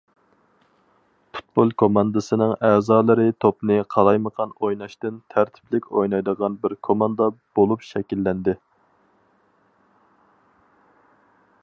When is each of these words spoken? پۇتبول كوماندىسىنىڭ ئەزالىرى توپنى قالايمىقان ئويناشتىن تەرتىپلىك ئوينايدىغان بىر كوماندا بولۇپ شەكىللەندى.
پۇتبول 1.35 1.73
كوماندىسىنىڭ 1.81 2.53
ئەزالىرى 2.69 3.27
توپنى 3.45 3.77
قالايمىقان 3.95 4.55
ئويناشتىن 4.61 5.21
تەرتىپلىك 5.35 5.91
ئوينايدىغان 5.91 6.57
بىر 6.65 6.75
كوماندا 6.89 7.29
بولۇپ 7.59 7.85
شەكىللەندى. 7.91 8.57